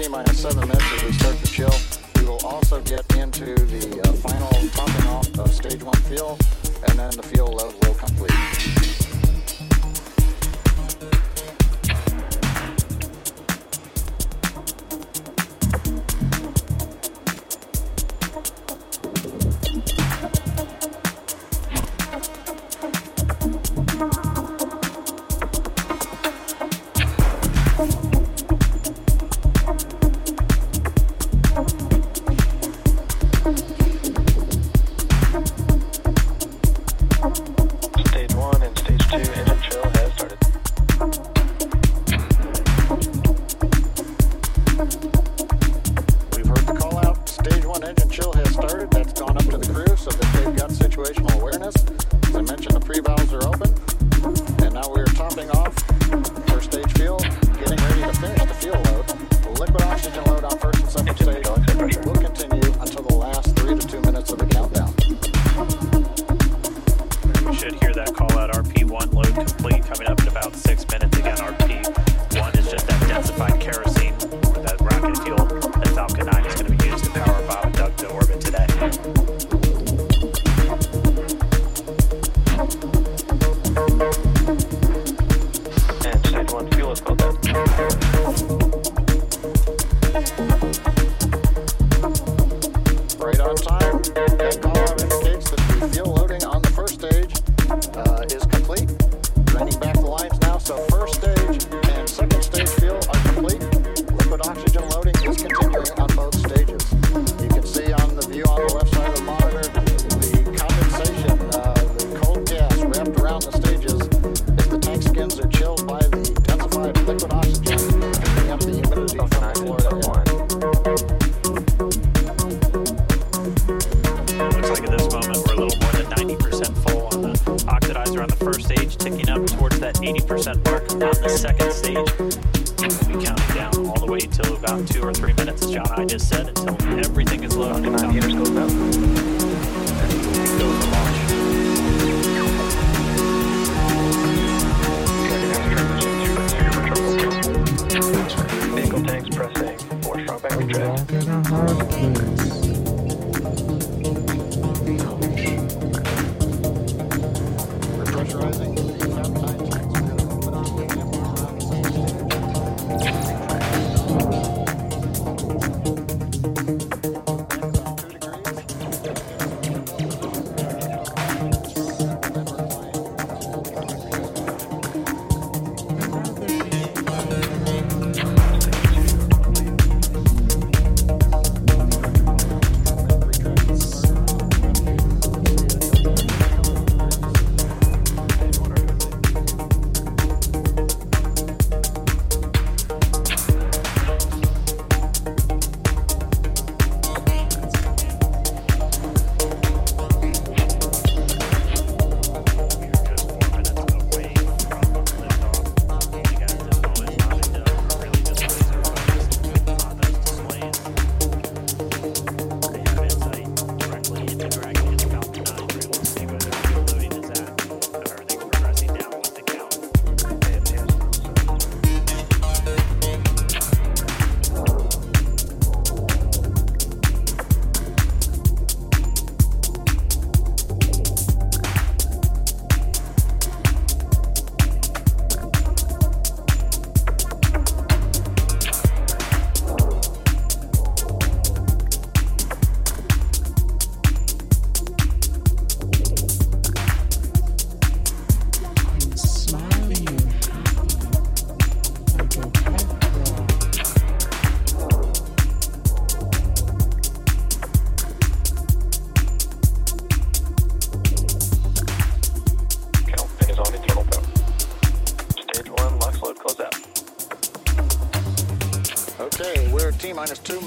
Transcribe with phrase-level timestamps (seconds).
[0.00, 1.39] T minus seven minutes as we start.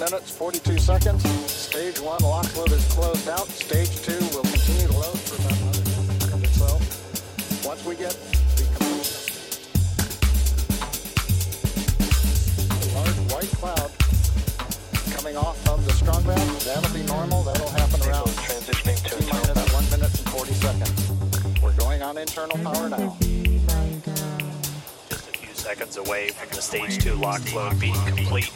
[0.09, 1.23] minutes, 42 seconds.
[1.49, 3.47] Stage one lock load is closed out.
[3.47, 5.83] Stage two will continue to load for about another
[6.27, 7.67] 10 or so.
[7.67, 8.11] Once we get
[8.57, 9.31] the complete
[12.93, 13.91] large white cloud
[15.15, 17.43] coming off of the strongman, that'll be normal.
[17.43, 21.61] That'll happen around transitioning to two minutes, one minute and 40 seconds.
[21.61, 23.17] We're going on internal power now
[25.09, 28.52] Just a few seconds away from the stage two lock load being complete.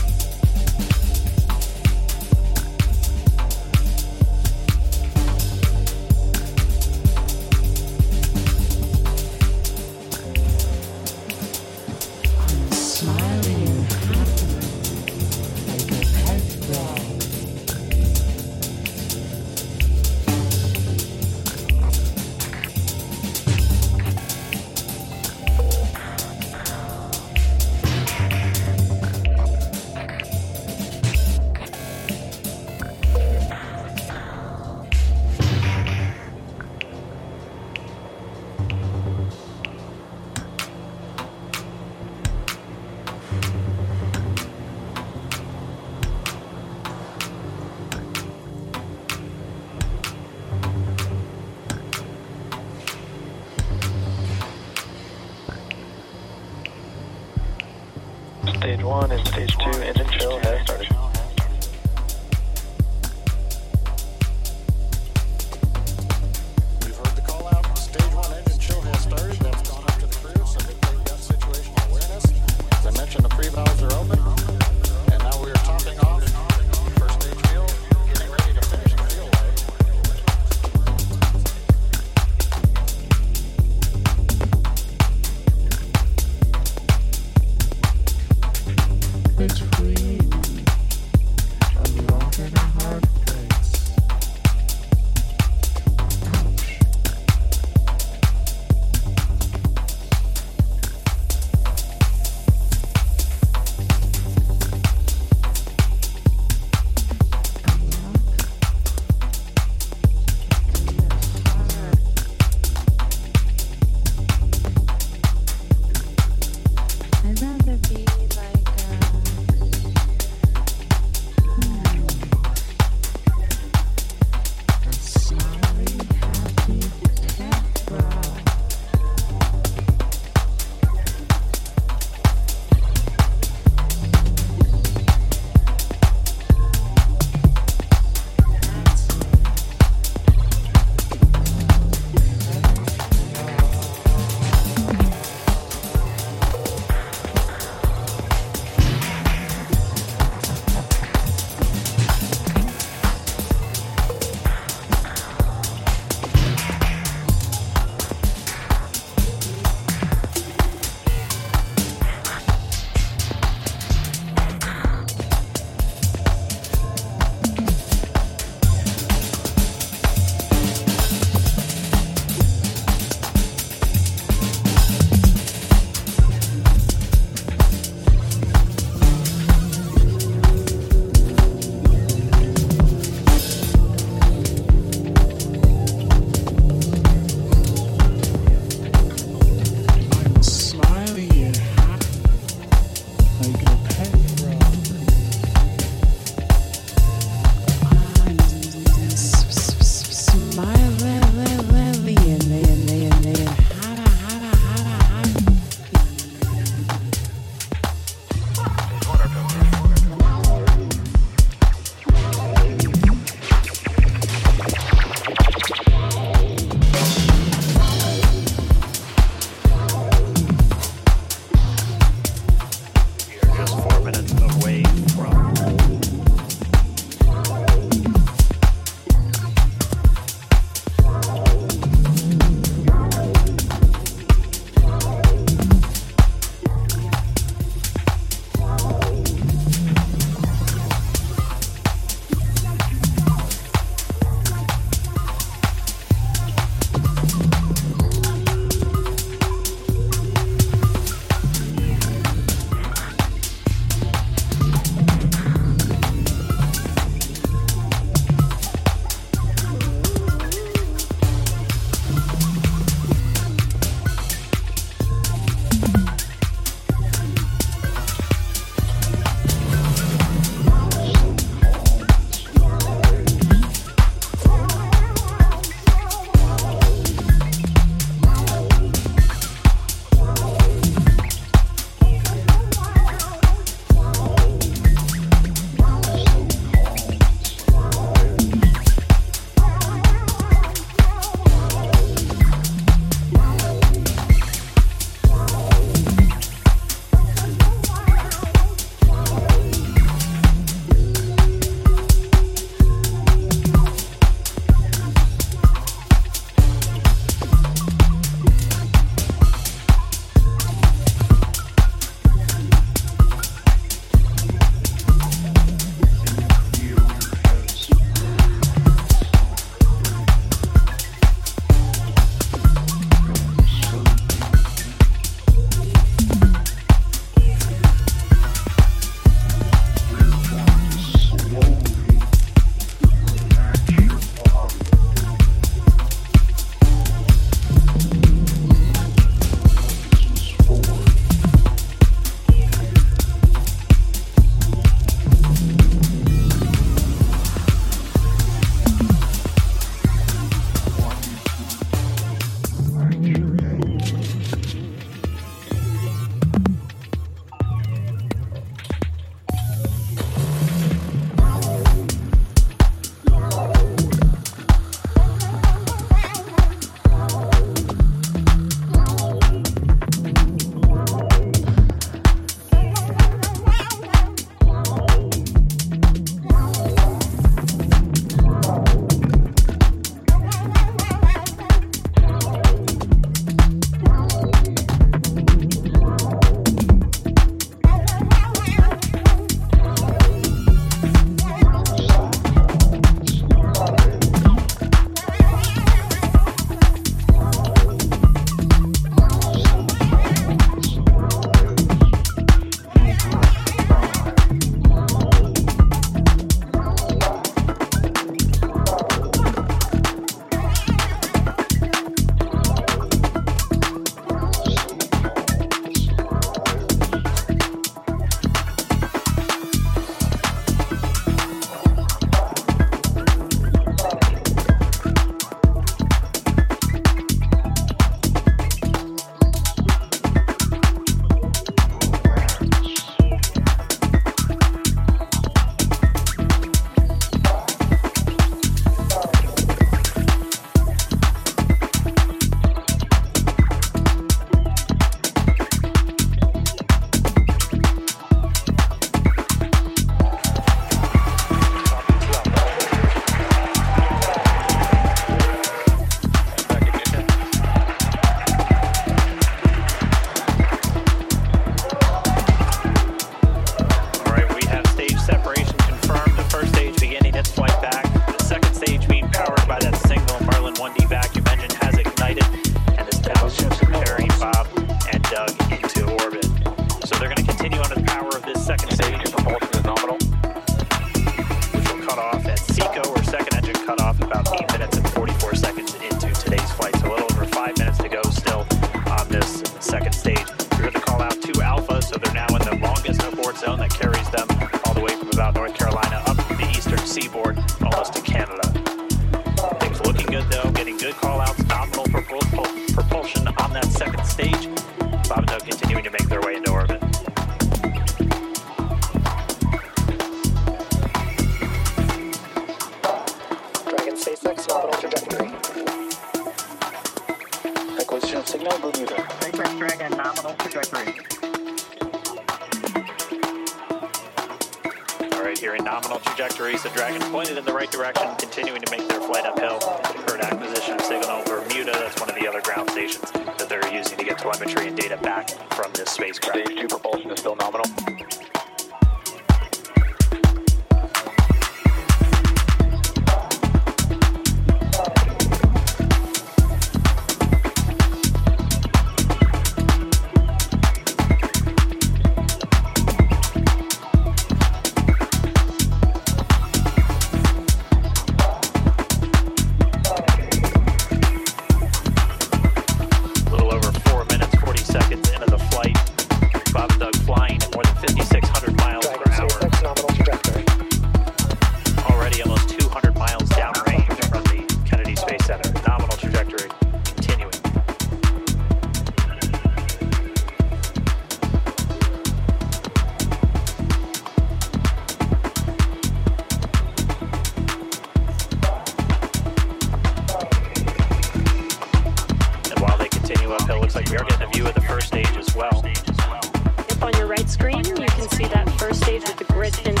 [599.71, 600.00] Christian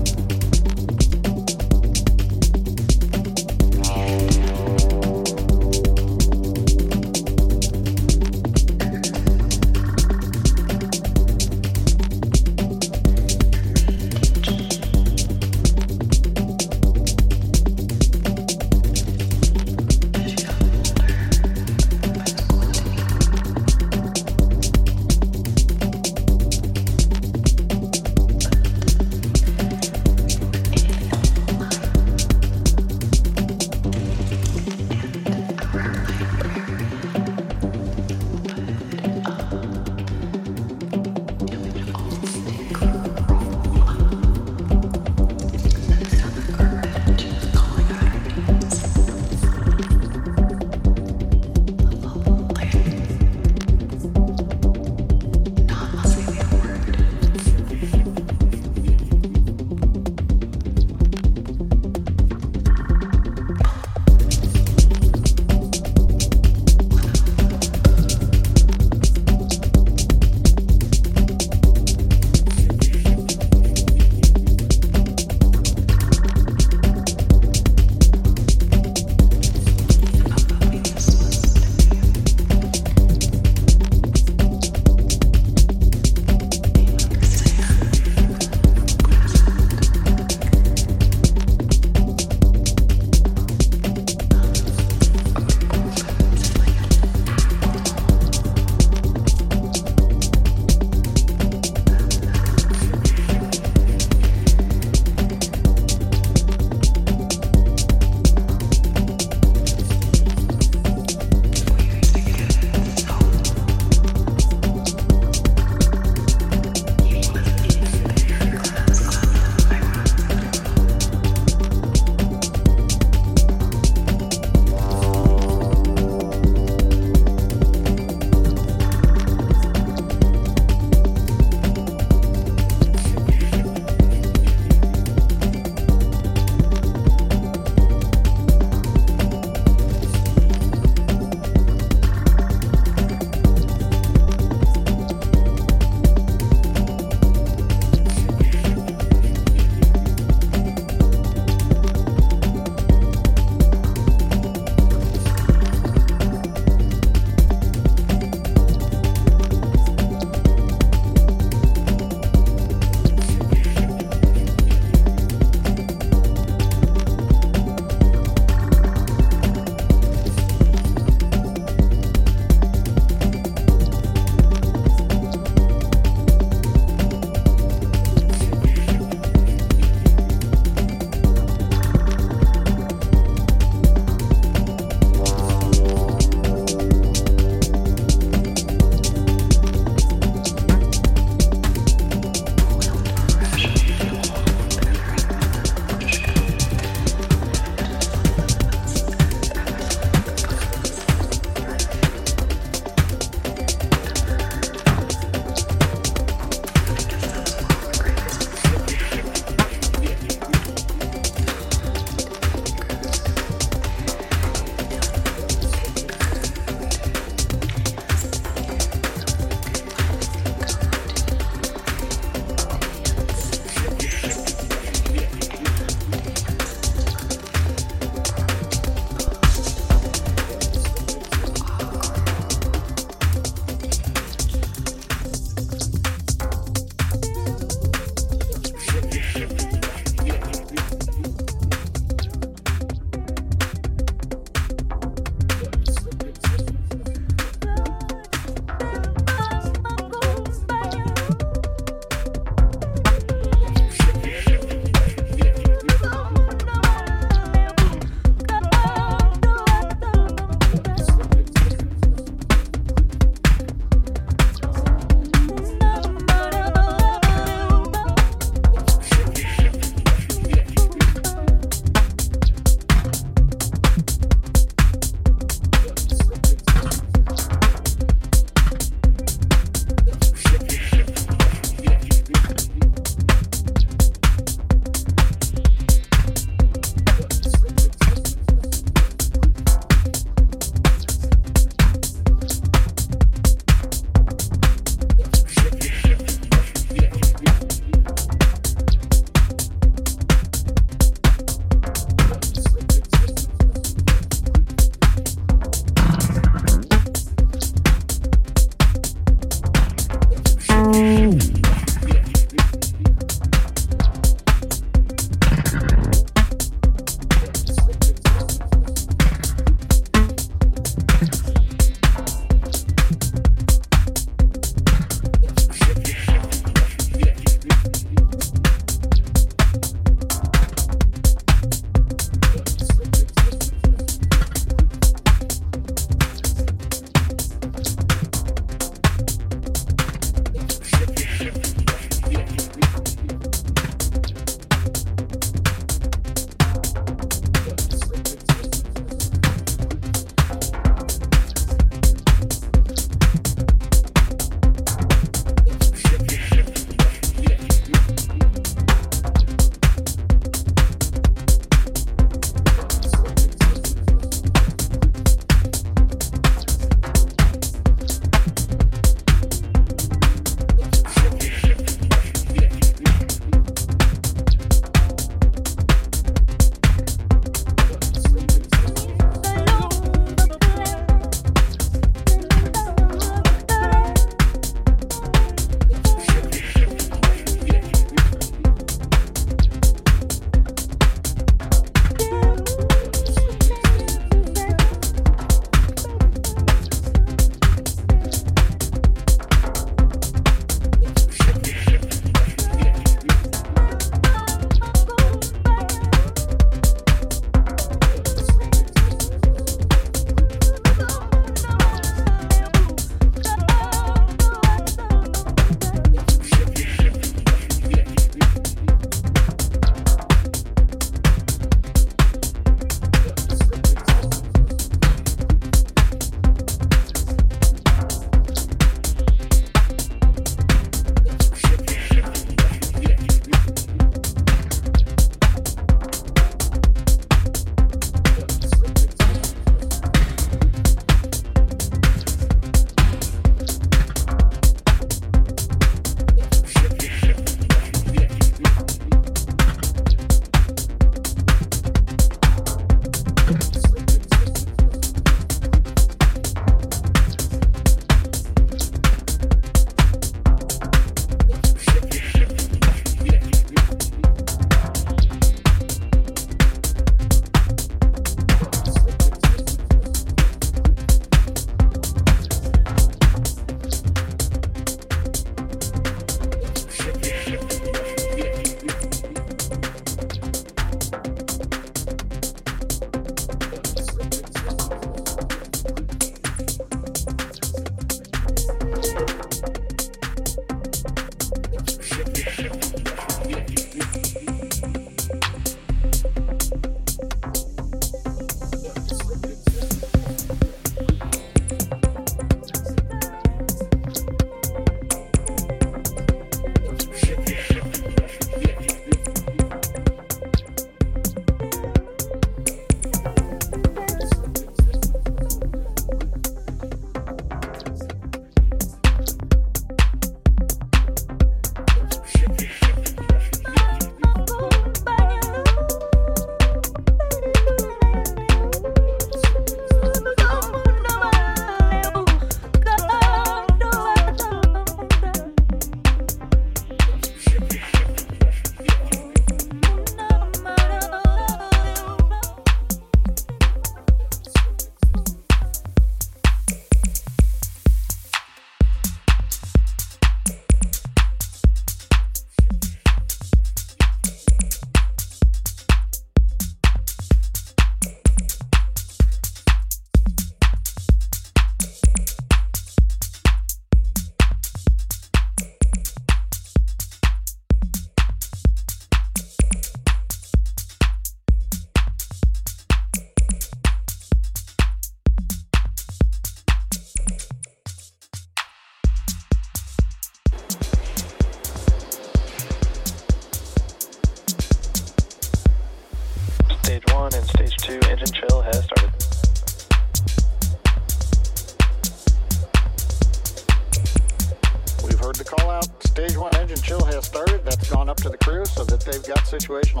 [599.71, 600.00] situation.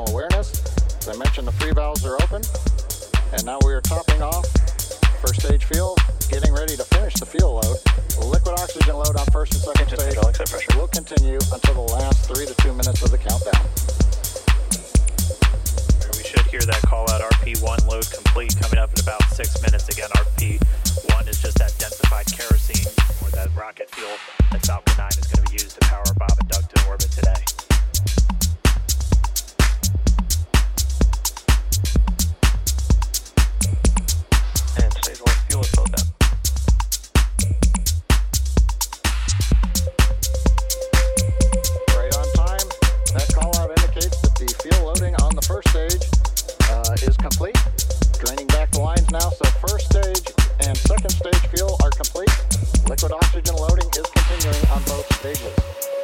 [54.69, 55.55] on both stages.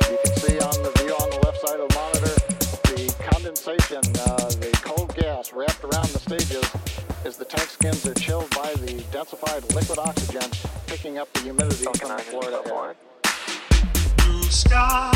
[0.09, 2.35] You can see on the view on the left side of the monitor,
[2.95, 6.63] the condensation, uh, the cold gas wrapped around the stages
[7.25, 10.49] as the tank skins are chilled by the densified liquid oxygen,
[10.87, 12.95] picking up the humidity so from the Florida air.
[14.17, 15.11] Blue sky.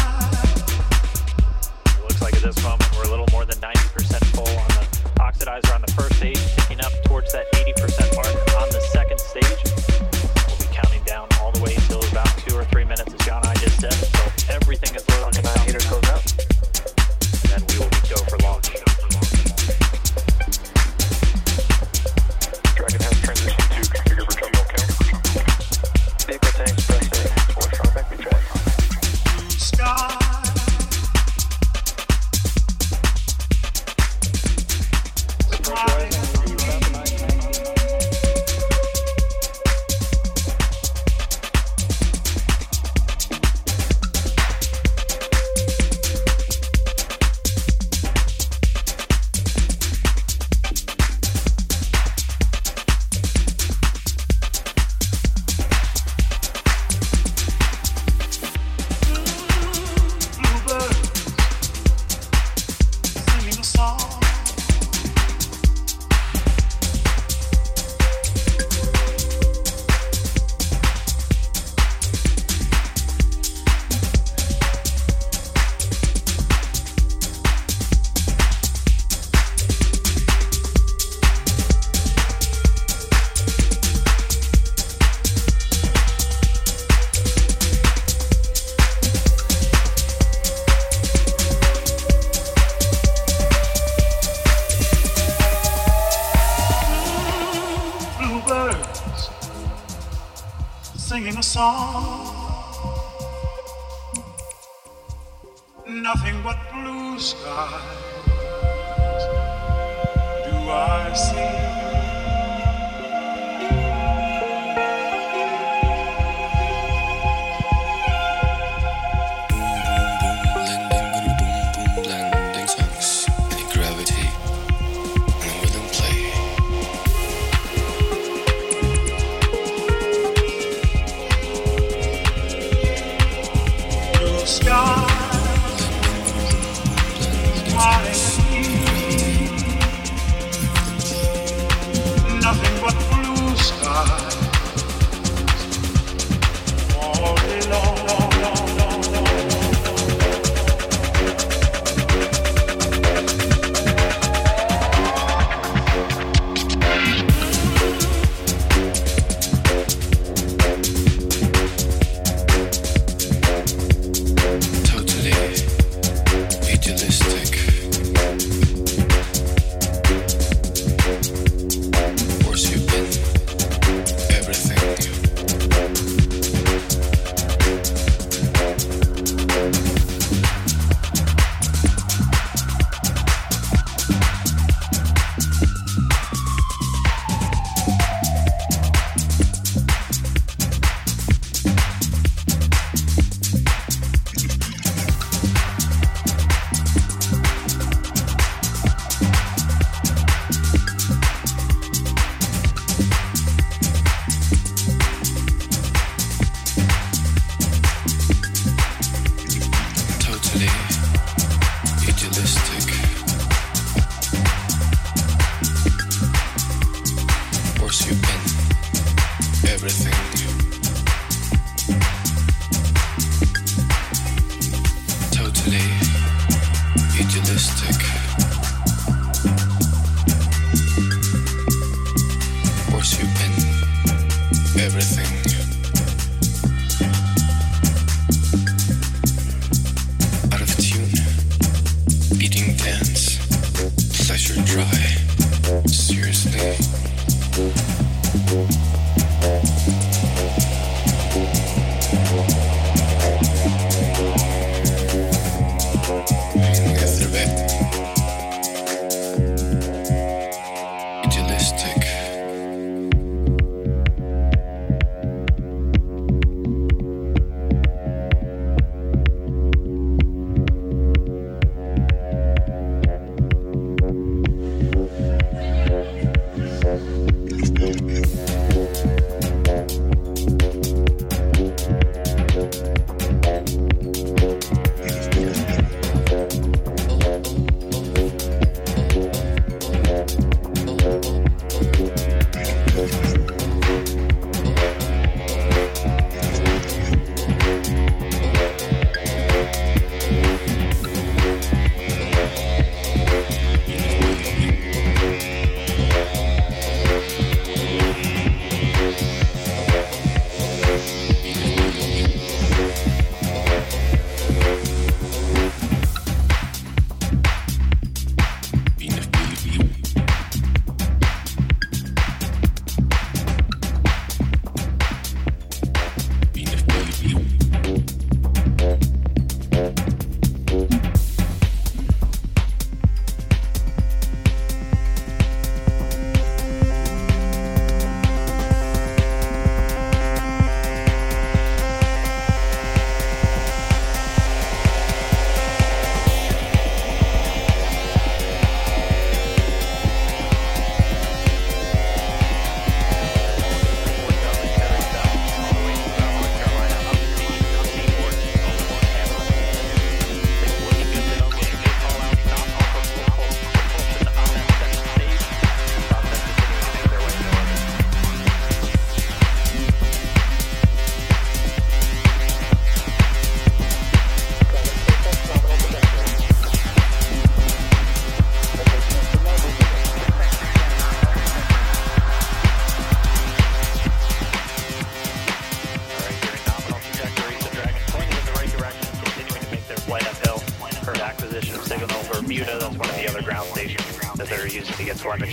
[1.86, 4.86] It looks like at this moment we're a little more than 90% full on the
[5.22, 9.71] oxidizer on the first stage, picking up towards that 80% mark on the second stage.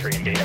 [0.01, 0.38] country and.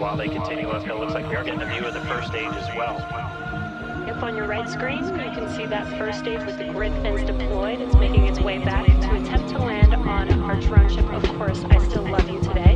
[0.00, 2.28] while they continue up It Looks like we are getting a view of the first
[2.28, 2.96] stage as well.
[4.08, 7.22] Up on your right screen, you can see that first stage with the grid fins
[7.22, 7.80] deployed.
[7.80, 11.04] It's making its way back to attempt to land on our drone ship.
[11.12, 12.69] Of course, I still love you today.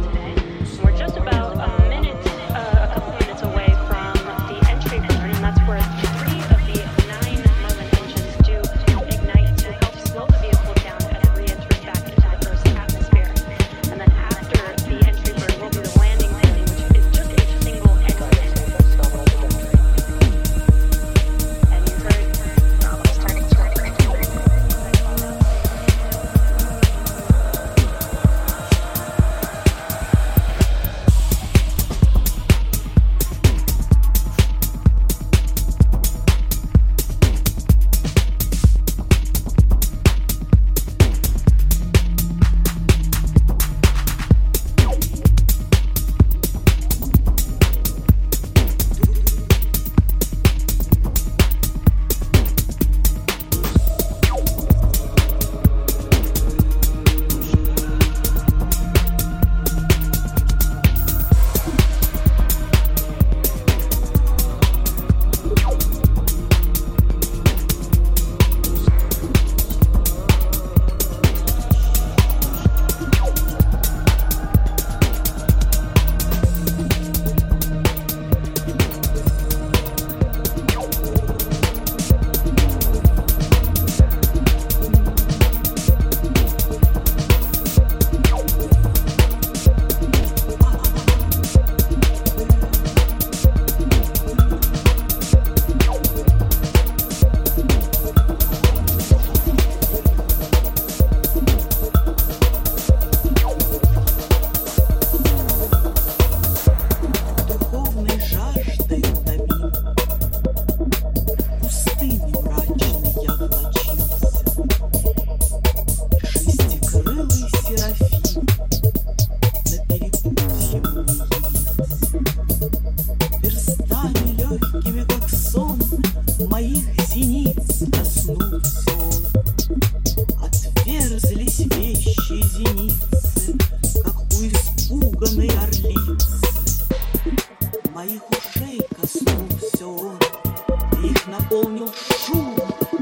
[142.25, 142.55] шум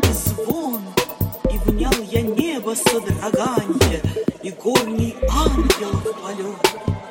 [0.03, 0.83] и звон,
[1.53, 4.01] И внял я небо содрогание
[4.43, 7.02] И горний ангелов полет.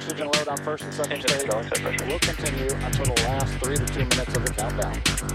[0.00, 2.06] Oxygen load on first and second stage going, set pressure.
[2.06, 5.29] will continue until the last three to two minutes of the countdown.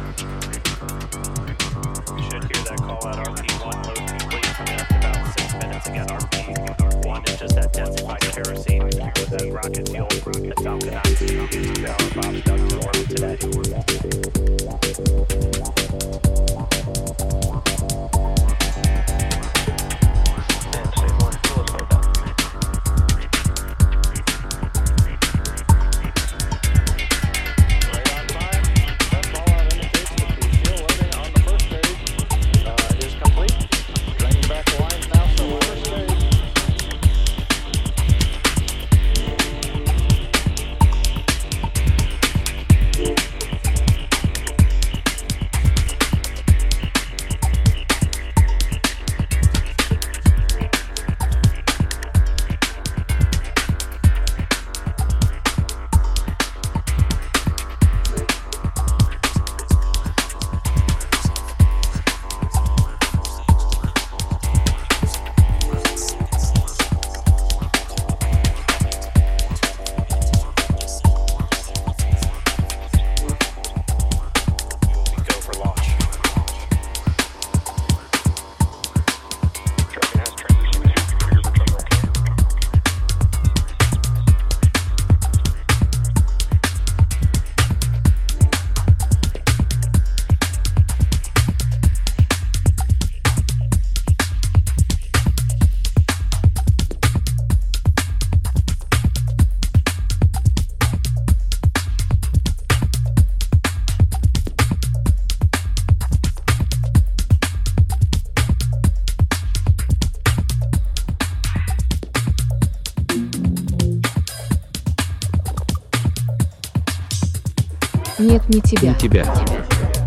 [118.48, 118.92] Не тебя.
[118.92, 119.26] Ни тебя,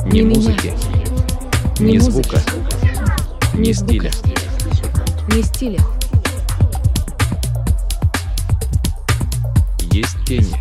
[0.06, 0.36] ни меня.
[0.36, 0.72] музыки,
[1.80, 2.10] ни музыки.
[2.10, 2.40] звука,
[3.54, 4.10] ни стиля.
[5.28, 5.80] Не стиля.
[9.90, 10.54] Есть тень,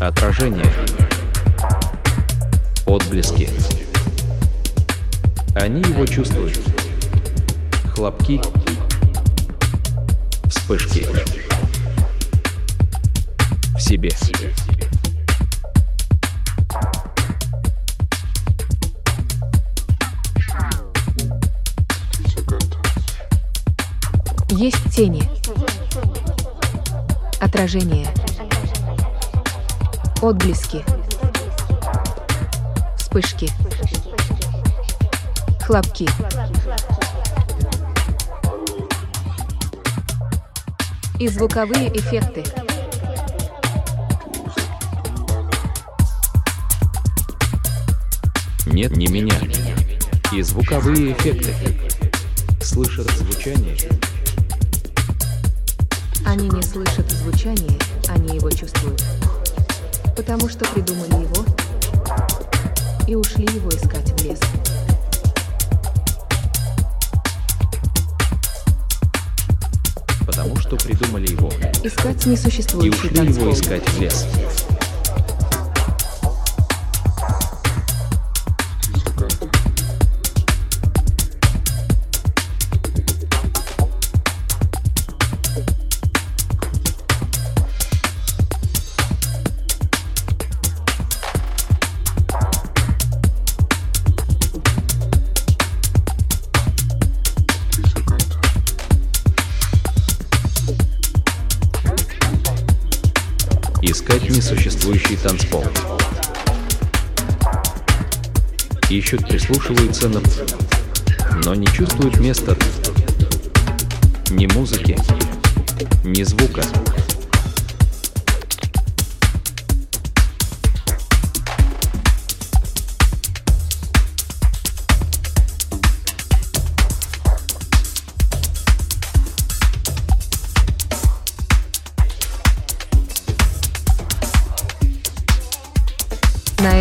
[0.00, 0.64] отражение,
[2.86, 3.50] отблески.
[5.54, 6.58] Они его чувствуют.
[7.94, 8.40] Хлопки,
[10.48, 11.06] вспышки.
[13.76, 14.10] В себе.
[24.58, 25.22] Есть тени.
[27.38, 28.08] Отражение.
[30.20, 30.84] Отблески.
[32.96, 33.52] Вспышки.
[35.64, 36.08] Хлопки.
[41.20, 42.42] И звуковые эффекты.
[48.66, 49.38] Нет, не меня.
[50.32, 51.54] И звуковые эффекты.
[52.60, 53.76] Слышат звучание.
[56.38, 57.76] Они не слышат звучание,
[58.06, 59.02] они его чувствуют.
[60.16, 61.44] Потому что придумали его
[63.08, 64.38] и ушли его искать в лес.
[70.24, 71.50] Потому что придумали его.
[71.82, 73.52] Искать И несуществующий ушли его танцпол.
[73.54, 74.26] искать в лес.
[105.28, 105.62] Танцпол.
[108.88, 110.22] Ищут, прислушиваются, но,
[111.44, 112.56] но не чувствуют места
[114.30, 114.96] ни музыки,
[116.02, 116.62] ни звука.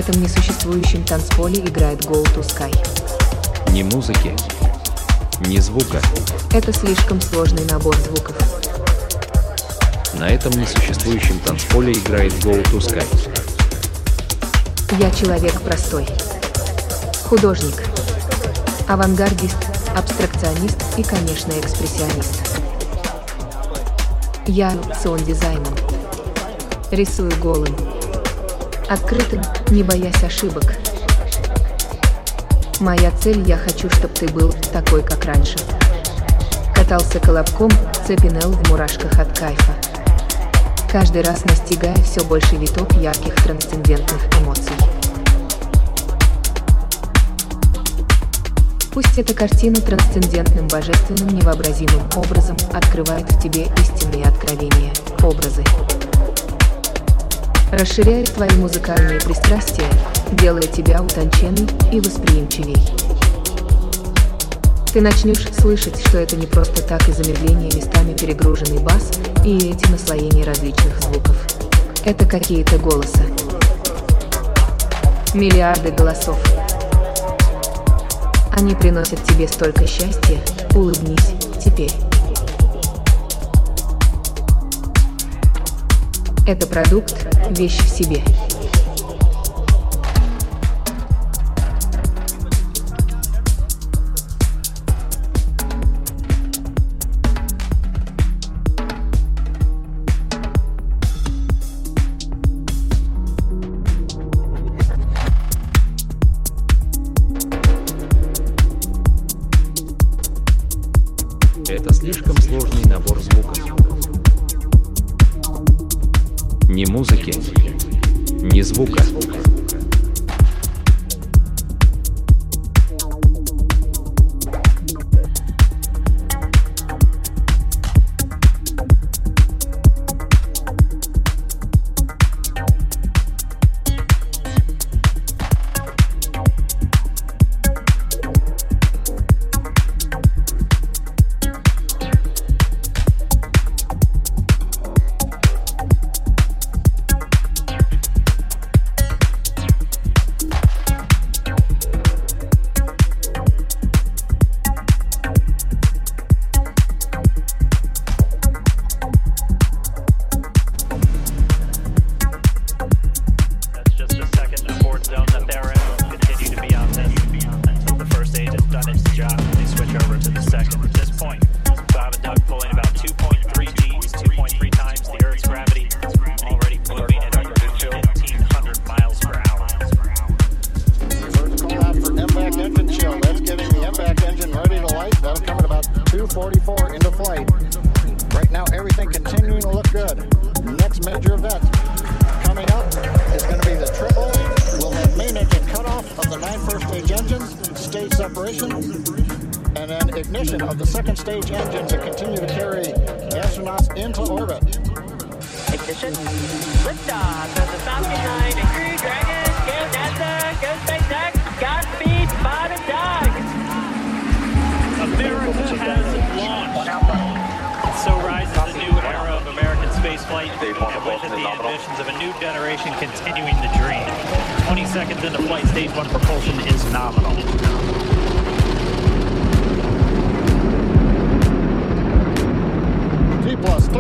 [0.08, 2.74] Этом несуществующем танцполе играет Go to Sky.
[3.74, 4.34] Ни музыки,
[5.42, 6.00] Ни звука.
[6.54, 8.36] Это слишком сложный набор звуков.
[10.14, 13.06] На этом несуществующем танцполе играет Go to Sky.
[14.98, 16.08] Я человек простой.
[17.26, 17.84] Художник.
[18.88, 19.58] Авангардист,
[19.94, 22.62] абстракционист и, конечно, экспрессионист.
[24.46, 25.76] Я сон-дизайном.
[26.92, 27.76] Рисую голым.
[28.90, 30.64] Открытым, не боясь ошибок.
[32.80, 35.58] Моя цель, я хочу, чтобы ты был такой, как раньше.
[36.74, 37.70] Катался колобком,
[38.06, 39.74] цепинел в мурашках от кайфа.
[40.90, 44.76] Каждый раз настигая все больше виток ярких трансцендентных эмоций.
[48.94, 55.66] Пусть эта картина трансцендентным, божественным, невообразимым образом открывает в тебе истинные откровения, образы.
[57.72, 59.90] Расширяет твои музыкальные пристрастия,
[60.32, 62.78] делая тебя утонченной и восприимчивей.
[64.94, 69.12] Ты начнешь слышать, что это не просто так и замедление местами перегруженный бас
[69.44, 71.36] и эти наслоения различных звуков.
[72.06, 73.24] Это какие-то голоса.
[75.34, 76.40] Миллиарды голосов.
[78.54, 80.40] Они приносят тебе столько счастья,
[80.74, 81.92] улыбнись теперь.
[86.48, 88.24] Это продукт, вещь в себе.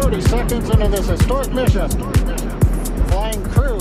[0.01, 1.89] 30 seconds into this historic mission.
[3.09, 3.76] Flying crew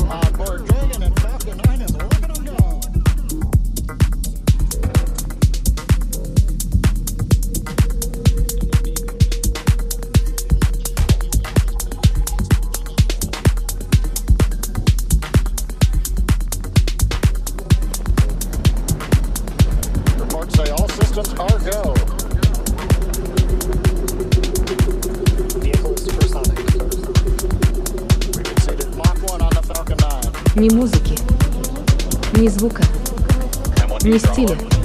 [34.07, 34.76] ни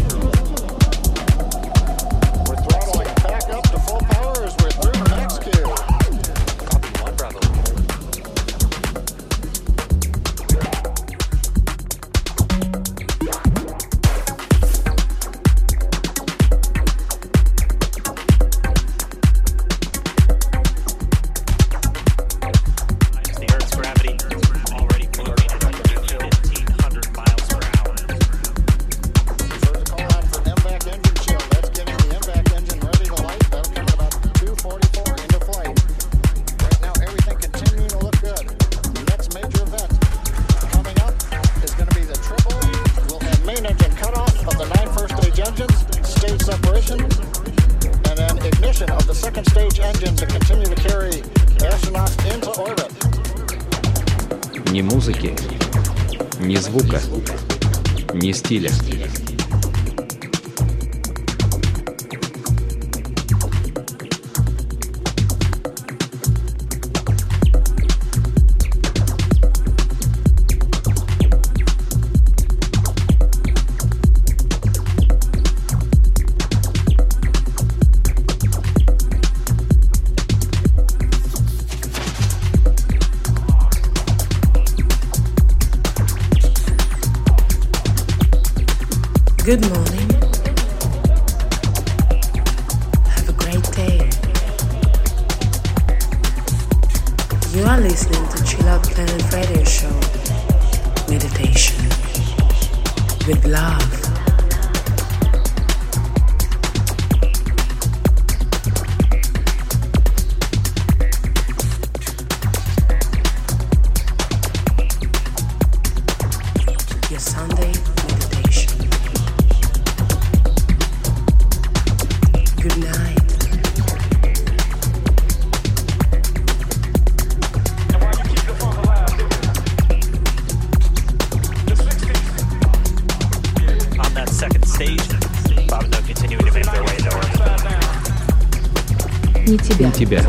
[139.82, 140.24] Не тебя.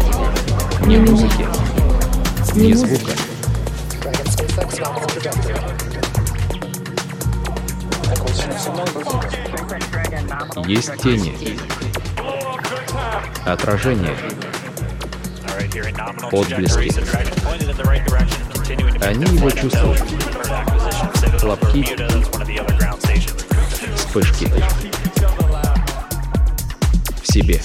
[0.87, 1.47] Не музыки.
[2.55, 3.22] Не, звука.
[10.67, 11.35] Есть тени.
[13.47, 14.15] Отражение.
[16.31, 16.93] Отблески.
[19.05, 20.03] Они его чувствуют.
[21.43, 21.97] Лапки.
[23.97, 24.53] Вспышки.
[27.23, 27.61] В себе.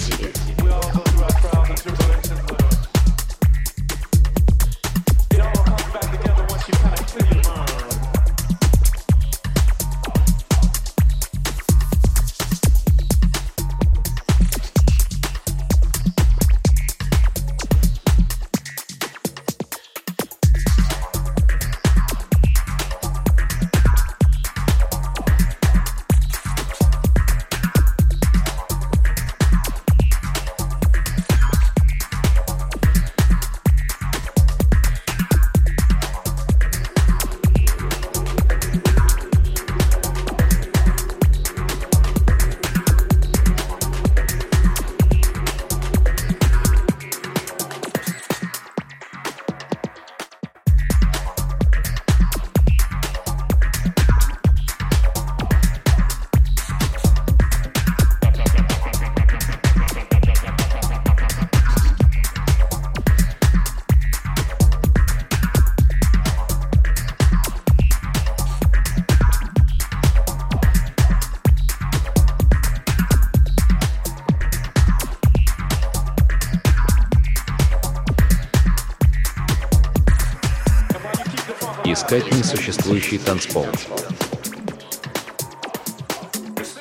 [82.07, 83.65] искать несуществующий танцпол.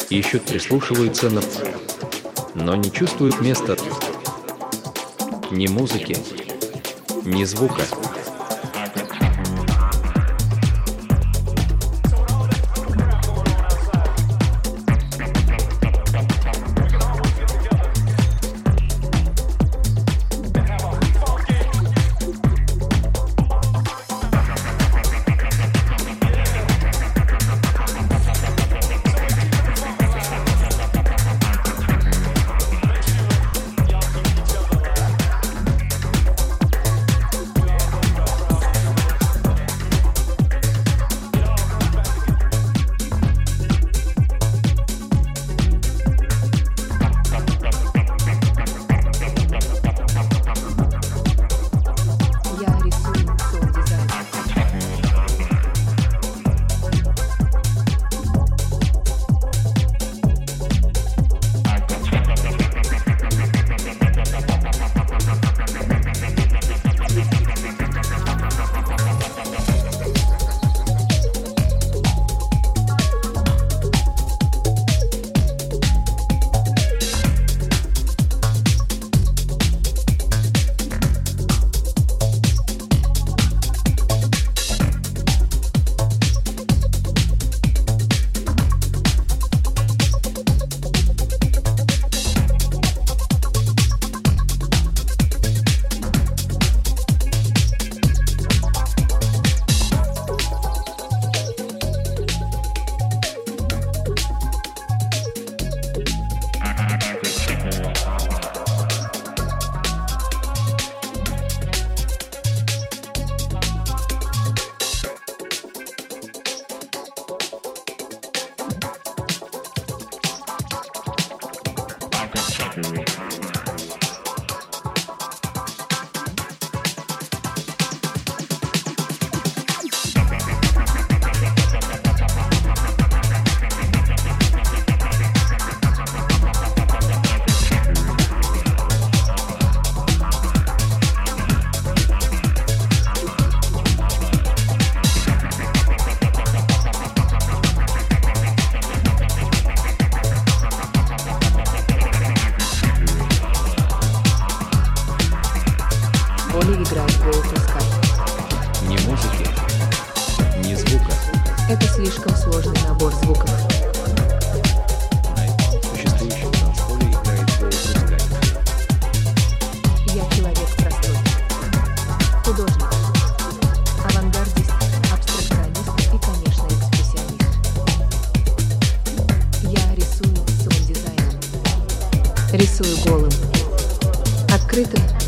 [0.08, 1.42] Ищут, прислушиваются, но,
[2.54, 3.76] но не чувствуют места,
[5.50, 6.16] ни музыки,
[7.24, 7.82] ни звука.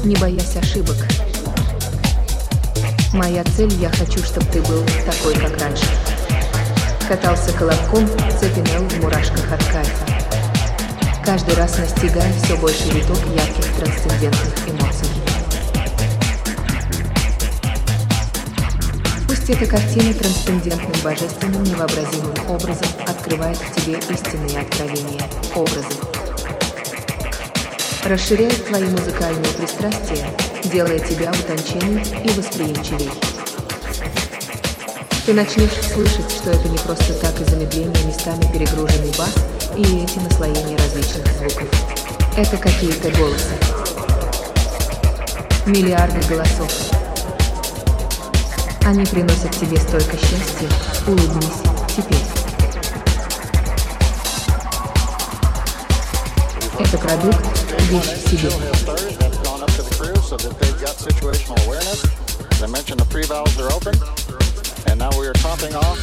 [0.08, 0.96] Не боясь ошибок.
[3.12, 5.84] Моя цель, я хочу, чтобы ты был такой, как раньше.
[7.06, 8.08] Катался колобком,
[8.40, 10.06] цепенел в мурашках от кайфа.
[11.26, 15.08] Каждый раз настигая все больше виток ярких трансцендентных эмоций.
[19.28, 25.22] Пусть эта картина трансцендентным божественным невообразимым образом открывает в тебе истинные откровения,
[25.54, 26.17] образы.
[28.04, 30.26] Расширяет твои музыкальные пристрастия,
[30.64, 33.10] делая тебя утонченней и восприимчивей.
[35.26, 39.34] Ты начнешь слышать, что это не просто так из замедления местами перегруженный бас
[39.76, 41.68] и эти наслоения различных звуков.
[42.36, 43.54] Это какие-то голосы.
[45.66, 46.72] Миллиарды голосов.
[48.86, 50.68] Они приносят тебе столько счастья.
[51.06, 51.62] Улыбнись
[51.94, 52.24] теперь.
[56.78, 58.50] Это продукт, wish to do.
[58.50, 62.04] Have gone up to the crew so that they've got situational awareness.
[62.52, 63.94] As I mentioned, the pre valves are open,
[64.90, 65.98] and now we are topping off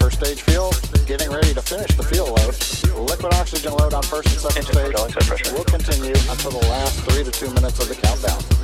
[0.00, 0.72] first stage fuel,
[1.06, 2.56] getting ready to finish the fuel load.
[3.10, 7.30] Liquid oxygen load on first and second stage will continue until the last three to
[7.30, 8.61] two minutes of the countdown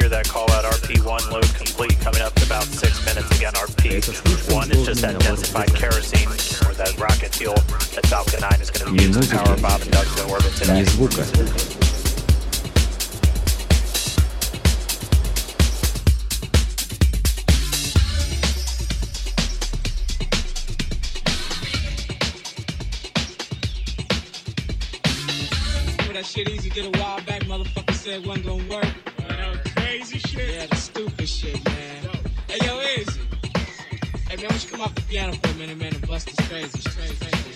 [0.00, 3.28] hear that call out RP1 load complete coming up in about six minutes.
[3.36, 6.28] Again, RP1 is just that densified kerosene
[6.68, 9.90] or that rocket fuel that Falcon 9 is going to use to power Bob and
[9.90, 10.84] Doug's in orbit today.
[26.18, 29.07] That shit easy did a while back, motherfucker said wasn't gonna work.
[35.58, 37.47] Minute, man, and bust this crazy, crazy,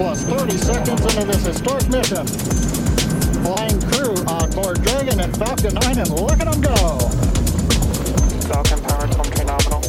[0.00, 2.26] plus 30 seconds into this historic mission.
[3.44, 6.74] Flying crew uh, on board Dragon and Falcon 9, and look at them go!
[8.48, 9.82] Falcon power telemetry phenomenal.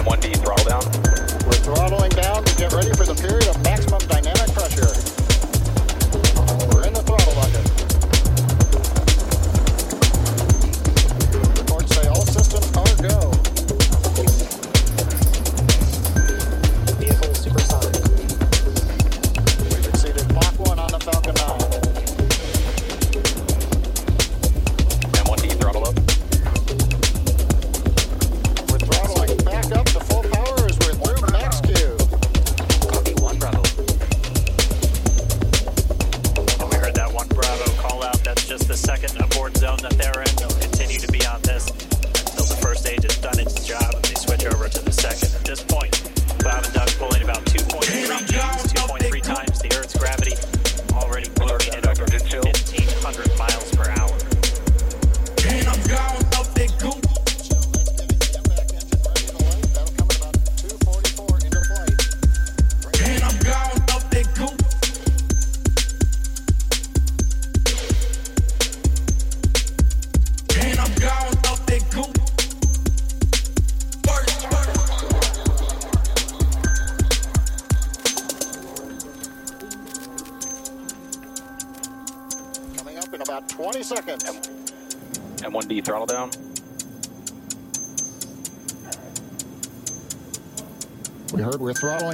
[0.00, 0.84] M1D throttle down.
[1.44, 4.19] We're throttling down to get ready for the period of maximum dynamic.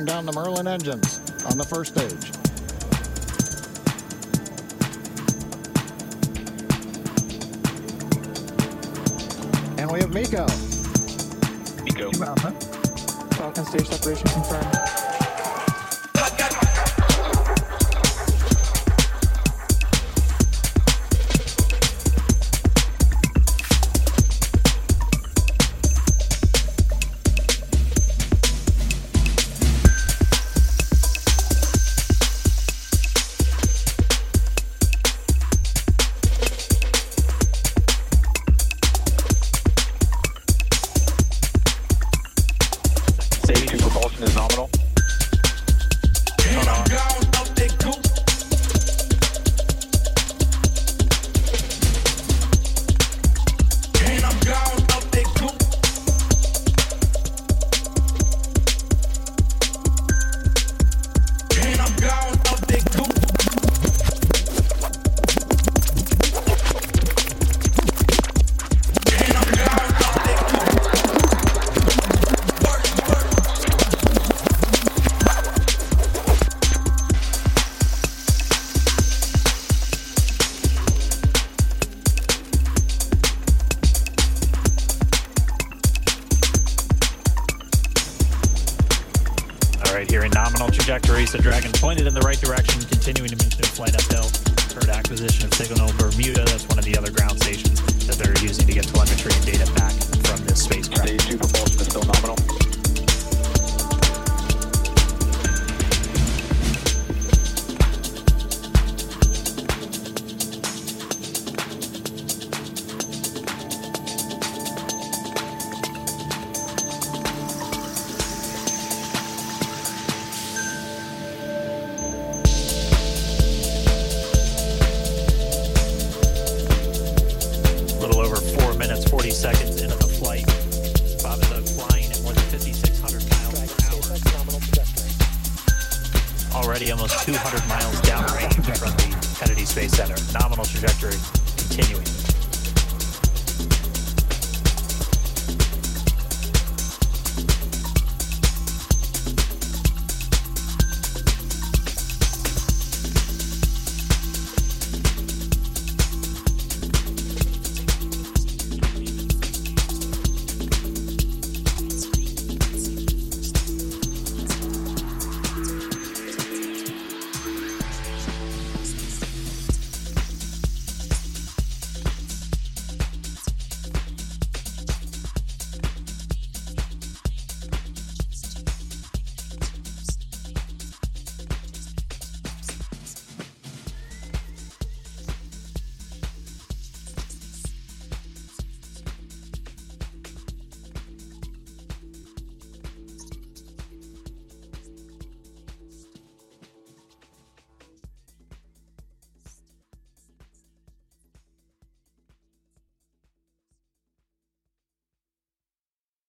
[0.04, 1.20] down the Merlin engines
[1.50, 2.15] on the first stage.